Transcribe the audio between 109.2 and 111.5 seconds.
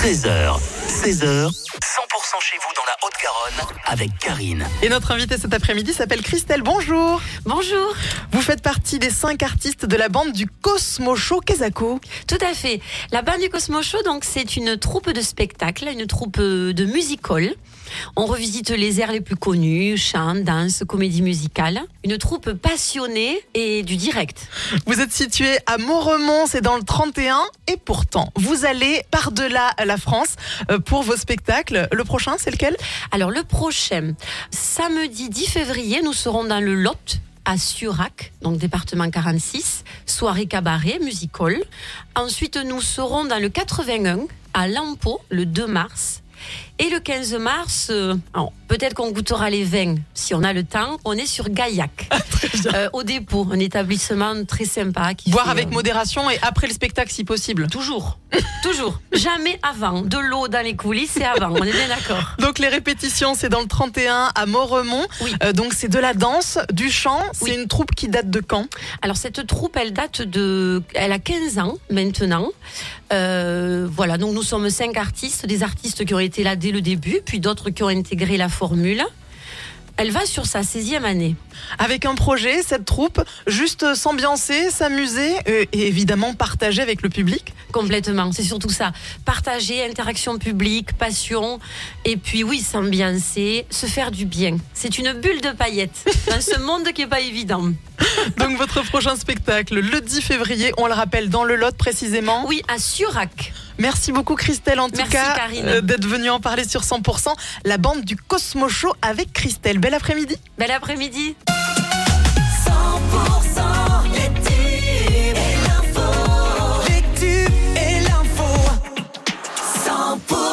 Christelle. Bel après-midi. Bel après-midi.